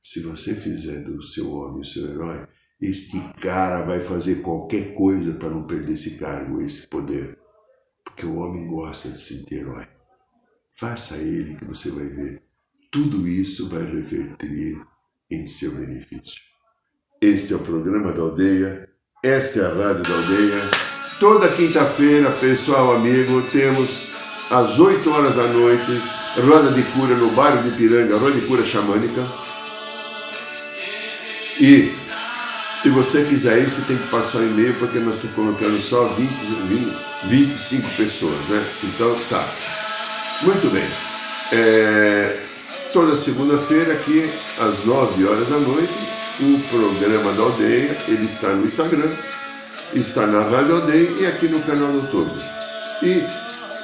[0.01, 2.47] Se você fizer do seu homem o seu herói,
[2.81, 7.37] este cara vai fazer qualquer coisa para não perder esse cargo, esse poder.
[8.03, 9.87] Porque o homem gosta de se sentir herói.
[10.77, 12.43] Faça ele que você vai ver.
[12.91, 14.81] Tudo isso vai reverter
[15.31, 16.41] em seu benefício.
[17.21, 18.89] Este é o programa da aldeia,
[19.23, 20.61] esta é a rádio da aldeia.
[21.19, 24.07] Toda quinta-feira, pessoal amigo, temos
[24.51, 26.01] às 8 horas da noite,
[26.45, 29.21] roda de cura no bairro de Piranga, roda de cura xamânica.
[31.61, 32.02] E
[32.83, 36.05] se você quiser ir, você tem que passar um e-mail, porque nós estamos colocando só
[36.05, 36.29] 20,
[36.67, 38.61] 20, 25 pessoas, né?
[38.83, 39.41] Então tá.
[40.41, 40.83] Muito bem.
[41.53, 42.39] É,
[42.91, 44.29] toda segunda-feira aqui
[44.59, 45.93] às 9 horas da noite,
[46.41, 49.09] o programa da aldeia, ele está no Instagram,
[49.93, 52.37] está na Rádio Aldeia e aqui no canal do Todo.
[53.01, 53.23] E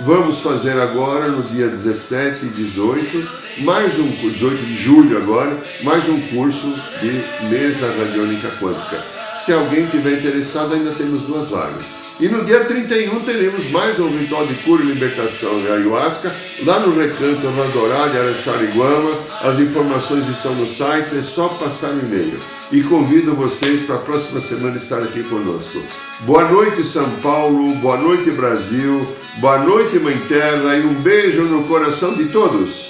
[0.02, 6.08] vamos fazer agora, no dia 17 e 18, mais um 18 de julho agora, mais
[6.08, 9.04] um curso de mesa radiônica quântica.
[9.38, 12.09] Se alguém tiver interessado, ainda temos duas vagas.
[12.20, 16.30] E no dia 31 teremos mais um ritual de cura e libertação em ayahuasca,
[16.66, 19.12] lá no Recanto Randorá de Araçariguama.
[19.44, 22.38] As informações estão no site, é só passar no e-mail.
[22.74, 25.82] E convido vocês para a próxima semana estar aqui conosco.
[26.26, 29.00] Boa noite, São Paulo, boa noite, Brasil,
[29.38, 32.90] boa noite, Mãe Terra, e um beijo no coração de todos.